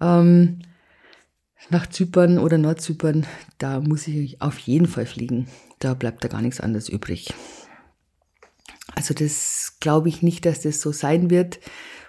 Ähm, 0.00 0.60
nach 1.70 1.86
Zypern 1.88 2.38
oder 2.38 2.58
Nordzypern, 2.58 3.26
da 3.58 3.80
muss 3.80 4.06
ich 4.06 4.40
auf 4.42 4.58
jeden 4.58 4.86
Fall 4.86 5.06
fliegen. 5.06 5.48
Da 5.78 5.94
bleibt 5.94 6.24
da 6.24 6.28
gar 6.28 6.42
nichts 6.42 6.60
anderes 6.60 6.88
übrig. 6.88 7.32
Also 8.94 9.14
das 9.14 9.76
glaube 9.80 10.08
ich 10.08 10.22
nicht, 10.22 10.46
dass 10.46 10.60
das 10.60 10.80
so 10.80 10.92
sein 10.92 11.30
wird. 11.30 11.58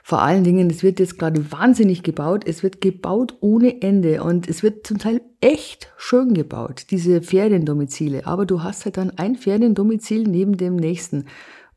Vor 0.04 0.22
allen 0.22 0.44
Dingen, 0.44 0.70
es 0.70 0.84
wird 0.84 1.00
jetzt 1.00 1.18
gerade 1.18 1.52
wahnsinnig 1.52 2.04
gebaut. 2.04 2.44
Es 2.46 2.62
wird 2.62 2.80
gebaut 2.80 3.38
ohne 3.42 3.82
Ende 3.82 4.24
und 4.24 4.48
es 4.48 4.62
wird 4.62 4.86
zum 4.86 5.00
Teil 5.00 5.22
echt 5.42 5.92
schön 5.98 6.36
gebaut, 6.36 6.88
diese 6.92 7.24
Feriendomizile. 7.24 8.28
Aber 8.28 8.46
du 8.46 8.62
hast 8.62 8.86
halt 8.86 8.98
dann 8.98 9.18
ein 9.18 9.36
Feriendomizil 9.36 10.24
neben 10.24 10.58
dem 10.58 10.76
nächsten. 10.76 11.26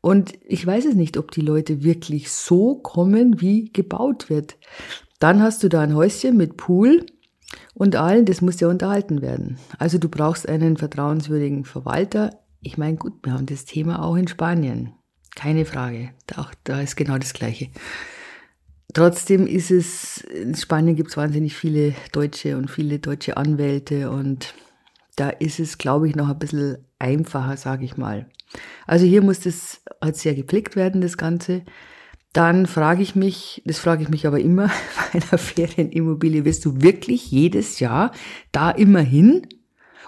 Und 0.01 0.33
ich 0.45 0.65
weiß 0.65 0.85
es 0.85 0.95
nicht, 0.95 1.17
ob 1.17 1.31
die 1.31 1.41
Leute 1.41 1.83
wirklich 1.83 2.31
so 2.31 2.75
kommen, 2.75 3.41
wie 3.41 3.71
gebaut 3.73 4.29
wird. 4.29 4.57
Dann 5.19 5.41
hast 5.41 5.63
du 5.63 5.67
da 5.67 5.81
ein 5.81 5.95
Häuschen 5.95 6.37
mit 6.37 6.55
Pool, 6.55 7.05
und 7.73 7.95
allen, 7.95 8.25
das 8.25 8.41
muss 8.41 8.59
ja 8.59 8.67
unterhalten 8.67 9.21
werden. 9.21 9.57
Also 9.77 9.97
du 9.97 10.09
brauchst 10.09 10.47
einen 10.47 10.77
vertrauenswürdigen 10.77 11.65
Verwalter. 11.65 12.39
Ich 12.61 12.77
meine, 12.77 12.97
gut, 12.97 13.13
wir 13.23 13.33
haben 13.33 13.45
das 13.45 13.65
Thema 13.65 14.03
auch 14.03 14.15
in 14.15 14.27
Spanien. 14.27 14.93
Keine 15.35 15.65
Frage. 15.65 16.11
Auch 16.35 16.53
da 16.63 16.81
ist 16.81 16.95
genau 16.95 17.17
das 17.17 17.33
Gleiche. 17.33 17.69
Trotzdem 18.93 19.45
ist 19.45 19.69
es, 19.69 20.21
in 20.21 20.55
Spanien 20.55 20.95
gibt 20.95 21.11
es 21.11 21.17
wahnsinnig 21.17 21.55
viele 21.55 21.93
Deutsche 22.11 22.57
und 22.57 22.71
viele 22.71 22.99
deutsche 22.99 23.37
Anwälte 23.37 24.09
und 24.09 24.55
da 25.15 25.29
ist 25.29 25.59
es, 25.59 25.77
glaube 25.77 26.07
ich, 26.07 26.15
noch 26.15 26.29
ein 26.29 26.39
bisschen 26.39 26.77
einfacher, 26.97 27.55
sage 27.57 27.85
ich 27.85 27.97
mal. 27.97 28.27
Also 28.87 29.05
hier 29.05 29.21
muss 29.21 29.41
das 29.41 29.81
halt 30.01 30.15
sehr 30.15 30.33
gepflegt 30.33 30.75
werden, 30.75 31.01
das 31.01 31.17
Ganze. 31.17 31.63
Dann 32.33 32.67
frage 32.67 33.01
ich 33.01 33.15
mich, 33.15 33.61
das 33.65 33.79
frage 33.79 34.03
ich 34.03 34.09
mich 34.09 34.27
aber 34.27 34.39
immer 34.39 34.67
bei 34.95 35.19
einer 35.19 35.37
Ferienimmobilie, 35.37 36.45
wirst 36.45 36.65
du 36.65 36.81
wirklich 36.81 37.31
jedes 37.31 37.79
Jahr 37.79 38.11
da 38.51 38.69
immer 38.69 39.01
hin? 39.01 39.47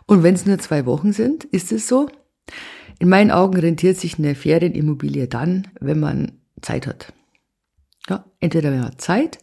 Und 0.06 0.24
wenn 0.24 0.36
es 0.36 0.46
nur 0.46 0.60
zwei 0.60 0.86
Wochen 0.86 1.14
sind, 1.14 1.46
ist 1.46 1.72
es 1.72 1.88
so? 1.88 2.10
In 3.00 3.10
meinen 3.10 3.32
Augen 3.32 3.60
rentiert 3.60 3.98
sich 3.98 4.20
eine 4.20 4.36
Ferienimmobilie 4.36 5.28
dann, 5.28 5.68
wenn 5.80 6.00
man 6.00 6.34
Zeit 6.62 6.86
hat. 6.86 7.14
Ja, 8.10 8.26
entweder 8.40 8.72
man 8.72 8.98
Zeit 9.00 9.40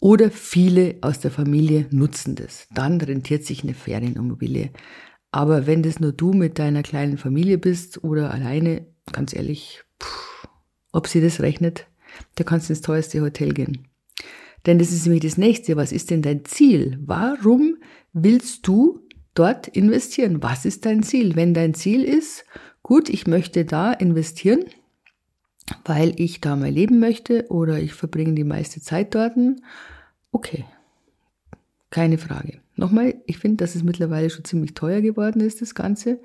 oder 0.00 0.30
viele 0.30 0.96
aus 1.00 1.20
der 1.20 1.30
Familie 1.30 1.86
nutzen 1.90 2.34
das. 2.34 2.66
Dann 2.74 3.00
rentiert 3.00 3.44
sich 3.44 3.62
eine 3.62 3.74
Ferienimmobilie. 3.74 4.70
Aber 5.30 5.66
wenn 5.66 5.82
das 5.82 6.00
nur 6.00 6.12
du 6.12 6.32
mit 6.32 6.58
deiner 6.58 6.82
kleinen 6.82 7.18
Familie 7.18 7.58
bist 7.58 8.02
oder 8.04 8.32
alleine, 8.32 8.86
ganz 9.12 9.34
ehrlich, 9.34 9.82
pff, 10.02 10.48
ob 10.92 11.06
sie 11.06 11.20
das 11.20 11.40
rechnet, 11.40 11.86
da 12.34 12.44
kannst 12.44 12.68
du 12.68 12.72
ins 12.72 12.82
teuerste 12.82 13.20
Hotel 13.20 13.52
gehen. 13.52 13.88
Denn 14.66 14.78
das 14.78 14.92
ist 14.92 15.04
nämlich 15.04 15.22
das 15.22 15.38
nächste. 15.38 15.76
Was 15.76 15.92
ist 15.92 16.10
denn 16.10 16.22
dein 16.22 16.44
Ziel? 16.44 16.98
Warum 17.04 17.76
willst 18.12 18.66
du 18.66 19.00
dort 19.34 19.68
investieren? 19.68 20.42
Was 20.42 20.64
ist 20.64 20.86
dein 20.86 21.02
Ziel? 21.02 21.36
Wenn 21.36 21.54
dein 21.54 21.74
Ziel 21.74 22.04
ist, 22.04 22.44
gut, 22.82 23.08
ich 23.08 23.26
möchte 23.26 23.64
da 23.64 23.92
investieren, 23.92 24.64
weil 25.84 26.18
ich 26.20 26.40
da 26.40 26.56
mal 26.56 26.70
leben 26.70 27.00
möchte 27.00 27.46
oder 27.48 27.80
ich 27.80 27.94
verbringe 27.94 28.34
die 28.34 28.44
meiste 28.44 28.80
Zeit 28.80 29.14
dort, 29.14 29.34
okay, 30.30 30.64
keine 31.90 32.18
Frage. 32.18 32.60
Nochmal, 32.76 33.14
ich 33.26 33.38
finde, 33.38 33.58
dass 33.58 33.74
es 33.74 33.82
mittlerweile 33.82 34.30
schon 34.30 34.44
ziemlich 34.44 34.74
teuer 34.74 35.00
geworden 35.00 35.40
ist, 35.40 35.60
das 35.60 35.74
Ganze. 35.74 36.20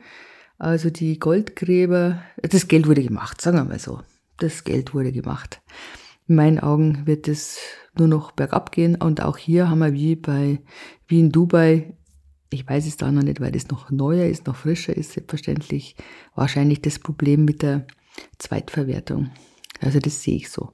Also 0.57 0.89
die 0.89 1.19
Goldgräber, 1.19 2.21
das 2.41 2.67
Geld 2.67 2.87
wurde 2.87 3.03
gemacht, 3.03 3.41
sagen 3.41 3.57
wir 3.57 3.65
mal 3.65 3.79
so 3.79 4.01
das 4.37 4.63
Geld 4.63 4.93
wurde 4.93 5.11
gemacht. 5.11 5.61
In 6.27 6.35
meinen 6.35 6.59
Augen 6.59 7.05
wird 7.05 7.27
es 7.27 7.59
nur 7.97 8.07
noch 8.07 8.31
bergab 8.31 8.71
gehen 8.71 8.95
und 8.95 9.21
auch 9.21 9.37
hier 9.37 9.69
haben 9.69 9.79
wir 9.79 9.93
wie 9.93 10.15
bei, 10.15 10.61
wie 11.07 11.19
in 11.19 11.31
Dubai, 11.31 11.93
ich 12.49 12.67
weiß 12.67 12.85
es 12.85 12.97
da 12.97 13.11
noch 13.11 13.23
nicht, 13.23 13.41
weil 13.41 13.51
das 13.51 13.69
noch 13.69 13.91
neuer 13.91 14.25
ist, 14.25 14.47
noch 14.47 14.55
frischer 14.55 14.95
ist, 14.95 15.13
selbstverständlich 15.13 15.95
wahrscheinlich 16.35 16.81
das 16.81 16.99
Problem 16.99 17.45
mit 17.45 17.61
der 17.61 17.87
Zweitverwertung. 18.37 19.31
Also 19.81 19.99
das 19.99 20.23
sehe 20.23 20.35
ich 20.35 20.49
so. 20.49 20.71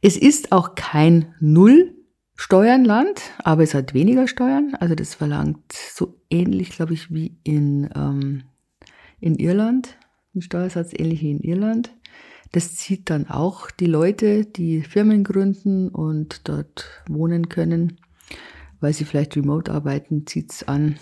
Es 0.00 0.16
ist 0.16 0.52
auch 0.52 0.74
kein 0.74 1.34
Null-Steuernland, 1.40 3.20
aber 3.38 3.62
es 3.62 3.74
hat 3.74 3.94
weniger 3.94 4.26
Steuern. 4.26 4.74
Also 4.78 4.94
das 4.94 5.14
verlangt 5.14 5.72
so 5.72 6.20
ähnlich, 6.30 6.70
glaube 6.70 6.94
ich, 6.94 7.12
wie 7.12 7.36
in, 7.44 7.90
ähm, 7.94 8.44
in 9.20 9.36
Irland. 9.36 9.98
Ein 10.34 10.42
Steuersatz 10.42 10.92
ähnlich 10.92 11.20
wie 11.22 11.32
in 11.32 11.40
Irland. 11.40 11.92
Das 12.52 12.74
zieht 12.76 13.10
dann 13.10 13.28
auch 13.28 13.70
die 13.70 13.86
Leute, 13.86 14.44
die 14.44 14.82
Firmen 14.82 15.24
gründen 15.24 15.88
und 15.88 16.48
dort 16.48 17.02
wohnen 17.08 17.48
können, 17.48 17.98
weil 18.80 18.92
sie 18.92 19.04
vielleicht 19.04 19.36
remote 19.36 19.72
arbeiten, 19.72 20.26
zieht's 20.26 20.66
an. 20.66 20.98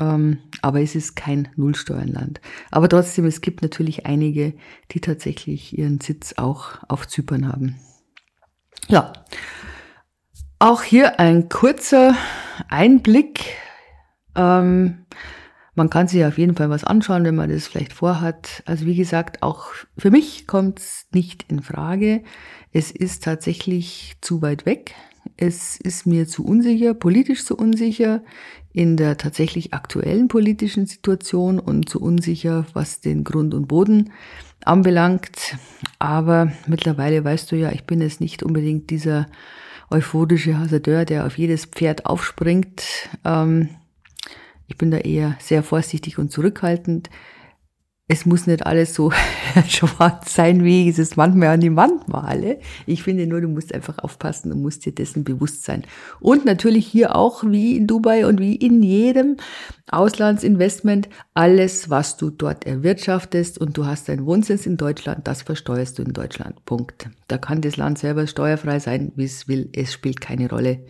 Ähm, 0.00 0.38
aber 0.62 0.80
es 0.80 0.94
ist 0.94 1.14
kein 1.14 1.48
Nullsteuernland. 1.56 2.40
Aber 2.70 2.88
trotzdem, 2.88 3.24
es 3.24 3.40
gibt 3.40 3.62
natürlich 3.62 4.06
einige, 4.06 4.54
die 4.90 5.00
tatsächlich 5.00 5.78
ihren 5.78 6.00
Sitz 6.00 6.34
auch 6.36 6.78
auf 6.88 7.06
Zypern 7.06 7.46
haben. 7.46 7.76
Ja, 8.88 9.12
auch 10.58 10.82
hier 10.82 11.20
ein 11.20 11.48
kurzer 11.48 12.16
Einblick. 12.68 13.44
Ähm, 14.34 15.06
man 15.76 15.90
kann 15.90 16.08
sich 16.08 16.24
auf 16.24 16.38
jeden 16.38 16.56
Fall 16.56 16.70
was 16.70 16.84
anschauen, 16.84 17.24
wenn 17.24 17.36
man 17.36 17.50
das 17.50 17.68
vielleicht 17.68 17.92
vorhat. 17.92 18.62
Also 18.64 18.86
wie 18.86 18.96
gesagt, 18.96 19.42
auch 19.42 19.68
für 19.96 20.10
mich 20.10 20.46
kommt 20.46 20.80
es 20.80 21.06
nicht 21.12 21.44
in 21.48 21.62
Frage. 21.62 22.22
Es 22.72 22.90
ist 22.90 23.22
tatsächlich 23.22 24.16
zu 24.22 24.42
weit 24.42 24.66
weg. 24.66 24.94
Es 25.36 25.78
ist 25.78 26.06
mir 26.06 26.26
zu 26.26 26.44
unsicher, 26.46 26.94
politisch 26.94 27.44
zu 27.44 27.56
unsicher, 27.56 28.22
in 28.72 28.96
der 28.96 29.18
tatsächlich 29.18 29.74
aktuellen 29.74 30.28
politischen 30.28 30.86
Situation 30.86 31.58
und 31.58 31.88
zu 31.88 32.00
unsicher, 32.00 32.66
was 32.72 33.00
den 33.00 33.22
Grund 33.22 33.52
und 33.52 33.68
Boden 33.68 34.12
anbelangt. 34.64 35.56
Aber 35.98 36.52
mittlerweile 36.66 37.22
weißt 37.22 37.52
du 37.52 37.56
ja, 37.56 37.70
ich 37.72 37.84
bin 37.84 38.00
es 38.00 38.18
nicht 38.20 38.42
unbedingt 38.42 38.88
dieser 38.88 39.26
euphorische 39.90 40.58
Hasardeur, 40.58 41.04
der 41.04 41.26
auf 41.26 41.36
jedes 41.36 41.66
Pferd 41.66 42.06
aufspringt. 42.06 42.82
Ähm, 43.24 43.68
ich 44.68 44.76
bin 44.76 44.90
da 44.90 44.98
eher 44.98 45.36
sehr 45.40 45.62
vorsichtig 45.62 46.18
und 46.18 46.32
zurückhaltend. 46.32 47.10
Es 48.08 48.24
muss 48.24 48.46
nicht 48.46 48.64
alles 48.64 48.94
so 48.94 49.10
schwarz 49.68 50.32
sein, 50.32 50.62
wie 50.62 50.88
ich 50.88 50.96
es 50.96 51.16
manchmal 51.16 51.48
an 51.48 51.60
die 51.60 51.74
Wand 51.74 52.06
male. 52.06 52.60
Ich 52.86 53.02
finde 53.02 53.26
nur, 53.26 53.40
du 53.40 53.48
musst 53.48 53.74
einfach 53.74 53.98
aufpassen 53.98 54.52
und 54.52 54.62
musst 54.62 54.86
dir 54.86 54.92
dessen 54.92 55.24
bewusst 55.24 55.64
sein. 55.64 55.82
Und 56.20 56.44
natürlich 56.44 56.86
hier 56.86 57.16
auch 57.16 57.42
wie 57.44 57.76
in 57.76 57.88
Dubai 57.88 58.24
und 58.26 58.38
wie 58.38 58.54
in 58.54 58.80
jedem 58.84 59.38
Auslandsinvestment, 59.90 61.08
alles, 61.34 61.90
was 61.90 62.16
du 62.16 62.30
dort 62.30 62.64
erwirtschaftest 62.64 63.58
und 63.58 63.76
du 63.76 63.86
hast 63.86 64.08
deinen 64.08 64.24
Wohnsitz 64.24 64.66
in 64.66 64.76
Deutschland, 64.76 65.26
das 65.26 65.42
versteuerst 65.42 65.98
du 65.98 66.04
in 66.04 66.12
Deutschland. 66.12 66.64
Punkt. 66.64 67.08
Da 67.26 67.38
kann 67.38 67.60
das 67.60 67.76
Land 67.76 67.98
selber 67.98 68.28
steuerfrei 68.28 68.78
sein, 68.78 69.10
wie 69.16 69.24
es 69.24 69.48
will. 69.48 69.68
Es 69.72 69.92
spielt 69.92 70.20
keine 70.20 70.48
Rolle. 70.48 70.86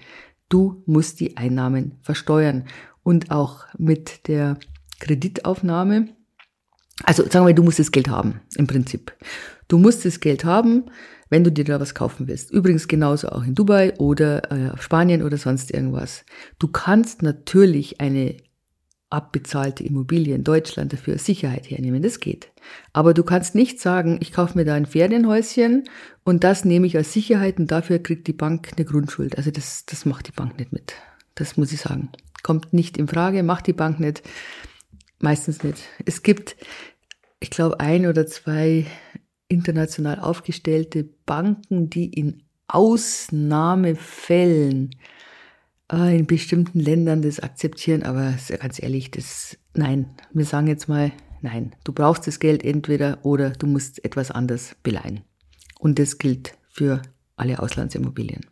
Du 0.50 0.82
musst 0.84 1.18
die 1.20 1.38
Einnahmen 1.38 1.98
versteuern 2.02 2.66
und 3.06 3.30
auch 3.30 3.66
mit 3.78 4.26
der 4.26 4.58
Kreditaufnahme. 4.98 6.08
Also 7.04 7.22
sagen 7.22 7.34
wir, 7.34 7.42
mal, 7.42 7.54
du 7.54 7.62
musst 7.62 7.78
das 7.78 7.92
Geld 7.92 8.08
haben, 8.08 8.40
im 8.56 8.66
Prinzip. 8.66 9.12
Du 9.68 9.78
musst 9.78 10.04
das 10.04 10.18
Geld 10.18 10.44
haben, 10.44 10.86
wenn 11.30 11.44
du 11.44 11.52
dir 11.52 11.64
da 11.64 11.78
was 11.78 11.94
kaufen 11.94 12.26
willst. 12.26 12.50
Übrigens 12.50 12.88
genauso 12.88 13.28
auch 13.28 13.44
in 13.44 13.54
Dubai 13.54 13.94
oder 13.98 14.50
äh, 14.50 14.76
Spanien 14.78 15.22
oder 15.22 15.36
sonst 15.36 15.70
irgendwas. 15.70 16.24
Du 16.58 16.66
kannst 16.66 17.22
natürlich 17.22 18.00
eine 18.00 18.38
abbezahlte 19.08 19.84
Immobilie 19.84 20.34
in 20.34 20.42
Deutschland 20.42 20.92
dafür 20.92 21.16
Sicherheit 21.18 21.70
hernehmen, 21.70 22.02
das 22.02 22.18
geht. 22.18 22.50
Aber 22.92 23.14
du 23.14 23.22
kannst 23.22 23.54
nicht 23.54 23.80
sagen, 23.80 24.18
ich 24.20 24.32
kaufe 24.32 24.58
mir 24.58 24.64
da 24.64 24.74
ein 24.74 24.86
Ferienhäuschen 24.86 25.84
und 26.24 26.42
das 26.42 26.64
nehme 26.64 26.88
ich 26.88 26.96
als 26.96 27.12
Sicherheit 27.12 27.60
und 27.60 27.70
dafür 27.70 28.00
kriegt 28.00 28.26
die 28.26 28.32
Bank 28.32 28.72
eine 28.76 28.84
Grundschuld. 28.84 29.38
Also 29.38 29.52
das, 29.52 29.86
das 29.86 30.06
macht 30.06 30.26
die 30.26 30.32
Bank 30.32 30.58
nicht 30.58 30.72
mit. 30.72 30.94
Das 31.36 31.56
muss 31.56 31.70
ich 31.70 31.80
sagen 31.80 32.10
kommt 32.46 32.72
nicht 32.72 32.96
in 32.96 33.08
Frage, 33.08 33.42
macht 33.42 33.66
die 33.66 33.72
Bank 33.72 33.98
nicht, 33.98 34.22
meistens 35.18 35.64
nicht. 35.64 35.82
Es 36.04 36.22
gibt, 36.22 36.54
ich 37.40 37.50
glaube, 37.50 37.80
ein 37.80 38.06
oder 38.06 38.28
zwei 38.28 38.86
international 39.48 40.20
aufgestellte 40.20 41.02
Banken, 41.02 41.90
die 41.90 42.06
in 42.06 42.44
Ausnahmefällen 42.68 44.90
äh, 45.92 46.16
in 46.16 46.28
bestimmten 46.28 46.78
Ländern 46.78 47.20
das 47.20 47.40
akzeptieren, 47.40 48.04
aber 48.04 48.36
ganz 48.60 48.80
ehrlich, 48.80 49.10
das 49.10 49.58
nein, 49.74 50.14
wir 50.32 50.44
sagen 50.44 50.68
jetzt 50.68 50.88
mal, 50.88 51.10
nein, 51.42 51.74
du 51.82 51.92
brauchst 51.92 52.28
das 52.28 52.38
Geld 52.38 52.64
entweder 52.64 53.24
oder 53.24 53.50
du 53.50 53.66
musst 53.66 54.04
etwas 54.04 54.30
anders 54.30 54.76
beleihen. 54.84 55.24
Und 55.80 55.98
das 55.98 56.18
gilt 56.18 56.54
für 56.68 57.02
alle 57.34 57.58
Auslandsimmobilien. 57.58 58.46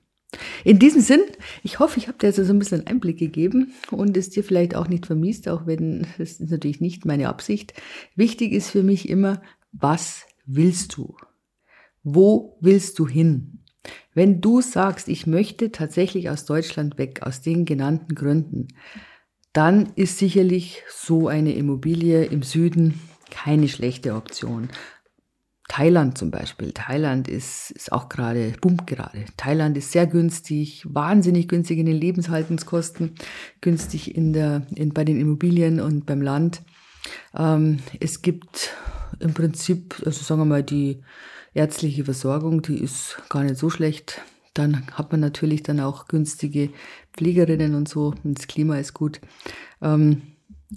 In 0.65 0.79
diesem 0.79 1.01
Sinn, 1.01 1.23
ich 1.63 1.79
hoffe, 1.79 1.99
ich 1.99 2.09
habe 2.09 2.19
dir 2.19 2.29
also 2.29 2.45
so 2.45 2.53
ein 2.53 2.59
bisschen 2.59 2.81
einen 2.81 2.89
Einblick 2.89 3.19
gegeben 3.19 3.73
und 3.91 4.17
es 4.17 4.31
dir 4.31 4.45
vielleicht 4.45 4.75
auch 4.75 4.89
nicht 4.89 5.07
vermisst, 5.07 5.49
auch 5.49 5.67
wenn 5.67 6.07
das 6.19 6.41
ist 6.41 6.51
natürlich 6.51 6.81
nicht 6.81 7.05
meine 7.05 7.29
Absicht. 7.29 7.75
Wichtig 8.17 8.53
ist 8.53 8.71
für 8.71 8.83
mich 8.83 9.09
immer, 9.09 9.43
was 9.73 10.27
willst 10.47 10.97
du? 10.97 11.17
Wo 12.03 12.57
willst 12.61 12.99
du 12.99 13.09
hin? 13.09 13.61
Wenn 14.15 14.41
du 14.41 14.61
sagst, 14.61 15.09
ich 15.09 15.27
möchte 15.27 15.73
tatsächlich 15.73 16.31
aus 16.31 16.45
Deutschland 16.45 16.99
weg, 16.99 17.23
aus 17.23 17.41
den 17.43 17.65
genannten 17.65 18.15
Gründen, 18.15 18.69
dann 19.53 19.93
ist 19.97 20.19
sicherlich 20.19 20.83
so 20.89 21.29
eine 21.29 21.55
Immobilie 21.55 22.25
im 22.25 22.43
Süden 22.43 23.01
keine 23.31 23.69
schlechte 23.69 24.15
Option. 24.15 24.69
Thailand 25.69 26.19
zum 26.19 26.31
Beispiel. 26.31 26.73
Thailand 26.73 27.27
ist, 27.27 27.71
ist 27.71 27.91
auch 27.91 28.09
gerade, 28.09 28.53
boomt 28.61 28.87
gerade. 28.87 29.25
Thailand 29.37 29.77
ist 29.77 29.93
sehr 29.93 30.07
günstig, 30.07 30.85
wahnsinnig 30.89 31.49
günstig 31.49 31.79
in 31.79 31.87
den 31.87 31.97
Lebenshaltungskosten, 31.97 33.15
günstig 33.61 34.15
in 34.15 34.33
der, 34.33 34.67
in, 34.75 34.93
bei 34.93 35.05
den 35.05 35.19
Immobilien 35.19 35.81
und 35.81 36.07
beim 36.07 36.21
Land. 36.21 36.63
Ähm, 37.35 37.79
es 38.01 38.23
gibt 38.23 38.75
im 39.21 39.33
Prinzip, 39.33 40.03
also 40.05 40.23
sagen 40.23 40.41
wir 40.43 40.47
mal, 40.47 40.63
die 40.63 41.03
ärztliche 41.55 42.05
Versorgung, 42.05 42.63
die 42.63 42.79
ist 42.79 43.19
gar 43.31 43.43
nicht 43.43 43.57
so 43.57 43.71
schlecht. 43.71 44.21
Dann 44.53 44.87
hat 44.93 45.13
man 45.13 45.21
natürlich 45.21 45.63
dann 45.63 45.81
auch 45.81 46.09
günstige 46.09 46.71
Pflegerinnen 47.13 47.75
und 47.75 47.89
so 47.89 48.15
und 48.23 48.39
das 48.39 48.47
Klima 48.47 48.79
ist 48.79 48.93
gut. 48.93 49.21
Ähm, 49.81 50.23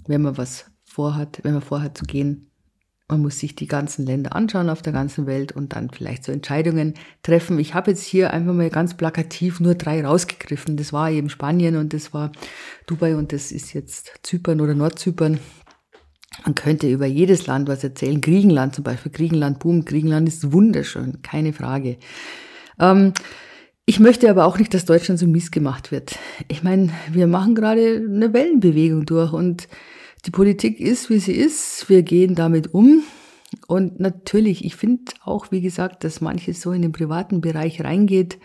wenn 0.06 0.22
man 0.22 0.38
was 0.38 0.66
vorhat, 0.84 1.40
wenn 1.42 1.52
man 1.52 1.62
vorhat 1.62 1.98
zu 1.98 2.04
gehen, 2.04 2.47
man 3.08 3.22
muss 3.22 3.38
sich 3.38 3.54
die 3.54 3.66
ganzen 3.66 4.04
Länder 4.04 4.36
anschauen 4.36 4.68
auf 4.68 4.82
der 4.82 4.92
ganzen 4.92 5.26
Welt 5.26 5.52
und 5.52 5.74
dann 5.74 5.88
vielleicht 5.90 6.24
so 6.24 6.32
Entscheidungen 6.32 6.94
treffen. 7.22 7.58
Ich 7.58 7.72
habe 7.72 7.90
jetzt 7.90 8.02
hier 8.02 8.32
einfach 8.34 8.52
mal 8.52 8.68
ganz 8.68 8.94
plakativ 8.94 9.60
nur 9.60 9.74
drei 9.74 10.04
rausgegriffen. 10.04 10.76
Das 10.76 10.92
war 10.92 11.10
eben 11.10 11.30
Spanien 11.30 11.76
und 11.76 11.94
das 11.94 12.12
war 12.12 12.32
Dubai 12.86 13.16
und 13.16 13.32
das 13.32 13.50
ist 13.50 13.72
jetzt 13.72 14.12
Zypern 14.22 14.60
oder 14.60 14.74
Nordzypern. 14.74 15.40
Man 16.44 16.54
könnte 16.54 16.88
über 16.88 17.06
jedes 17.06 17.46
Land 17.46 17.68
was 17.68 17.82
erzählen. 17.82 18.20
Griechenland 18.20 18.74
zum 18.74 18.84
Beispiel. 18.84 19.10
Griechenland, 19.10 19.58
boom. 19.58 19.86
Griechenland 19.86 20.28
ist 20.28 20.52
wunderschön, 20.52 21.22
keine 21.22 21.54
Frage. 21.54 21.96
Ähm, 22.78 23.14
ich 23.86 24.00
möchte 24.00 24.28
aber 24.28 24.44
auch 24.44 24.58
nicht, 24.58 24.74
dass 24.74 24.84
Deutschland 24.84 25.18
so 25.18 25.26
mies 25.26 25.50
gemacht 25.50 25.92
wird. 25.92 26.18
Ich 26.48 26.62
meine, 26.62 26.90
wir 27.10 27.26
machen 27.26 27.54
gerade 27.54 27.96
eine 27.96 28.34
Wellenbewegung 28.34 29.06
durch 29.06 29.32
und 29.32 29.66
die 30.28 30.32
Politik 30.32 30.78
ist, 30.78 31.08
wie 31.08 31.20
sie 31.20 31.32
ist. 31.32 31.88
Wir 31.88 32.02
gehen 32.02 32.34
damit 32.34 32.74
um. 32.74 33.02
Und 33.66 33.98
natürlich, 33.98 34.62
ich 34.62 34.76
finde 34.76 35.10
auch, 35.24 35.50
wie 35.50 35.62
gesagt, 35.62 36.04
dass 36.04 36.20
manches 36.20 36.60
so 36.60 36.70
in 36.72 36.82
den 36.82 36.92
privaten 36.92 37.40
Bereich 37.40 37.82
reingeht. 37.82 38.38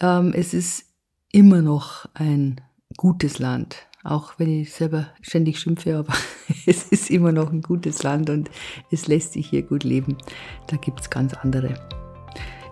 Ähm, 0.00 0.32
es 0.34 0.52
ist 0.52 0.86
immer 1.30 1.62
noch 1.62 2.06
ein 2.14 2.60
gutes 2.96 3.38
Land. 3.38 3.86
Auch 4.02 4.32
wenn 4.38 4.62
ich 4.62 4.72
selber 4.72 5.10
ständig 5.20 5.60
schimpfe, 5.60 5.96
aber 5.96 6.12
es 6.66 6.88
ist 6.88 7.08
immer 7.08 7.30
noch 7.30 7.52
ein 7.52 7.62
gutes 7.62 8.02
Land 8.02 8.28
und 8.28 8.50
es 8.90 9.06
lässt 9.06 9.34
sich 9.34 9.48
hier 9.48 9.62
gut 9.62 9.84
leben. 9.84 10.18
Da 10.66 10.76
gibt 10.76 11.02
es 11.02 11.08
ganz 11.08 11.34
andere. 11.34 12.01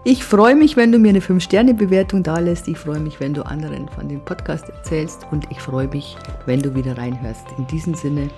Ich 0.02 0.24
freue 0.24 0.54
mich, 0.54 0.78
wenn 0.78 0.92
du 0.92 0.98
mir 0.98 1.10
eine 1.10 1.20
5-Sterne-Bewertung 1.20 2.22
da 2.22 2.38
lässt. 2.38 2.68
Ich 2.68 2.78
freue 2.78 3.00
mich, 3.00 3.20
wenn 3.20 3.34
du 3.34 3.44
anderen 3.44 3.86
von 3.90 4.08
dem 4.08 4.24
Podcast 4.24 4.70
erzählst. 4.70 5.26
Und 5.30 5.46
ich 5.50 5.60
freue 5.60 5.88
mich, 5.88 6.16
wenn 6.46 6.62
du 6.62 6.74
wieder 6.74 6.96
reinhörst. 6.96 7.46
In 7.58 7.66
diesem 7.66 7.92
Sinne, 7.92 8.30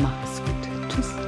mach 0.00 0.14
es 0.24 0.40
gut. 0.40 0.88
Tschüss. 0.88 1.27